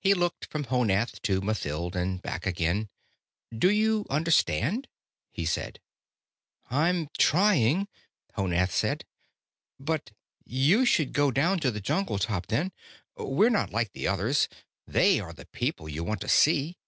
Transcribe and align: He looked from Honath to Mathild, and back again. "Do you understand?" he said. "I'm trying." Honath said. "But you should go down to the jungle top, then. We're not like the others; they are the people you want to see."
He 0.00 0.14
looked 0.14 0.46
from 0.46 0.64
Honath 0.64 1.20
to 1.20 1.42
Mathild, 1.42 1.94
and 1.94 2.22
back 2.22 2.46
again. 2.46 2.88
"Do 3.54 3.70
you 3.70 4.06
understand?" 4.08 4.88
he 5.30 5.44
said. 5.44 5.78
"I'm 6.70 7.10
trying." 7.18 7.86
Honath 8.34 8.70
said. 8.72 9.04
"But 9.78 10.10
you 10.46 10.86
should 10.86 11.12
go 11.12 11.30
down 11.30 11.58
to 11.58 11.70
the 11.70 11.82
jungle 11.82 12.18
top, 12.18 12.46
then. 12.46 12.72
We're 13.14 13.50
not 13.50 13.68
like 13.74 13.92
the 13.92 14.08
others; 14.08 14.48
they 14.86 15.20
are 15.20 15.34
the 15.34 15.44
people 15.44 15.86
you 15.86 16.02
want 16.02 16.22
to 16.22 16.30
see." 16.30 16.78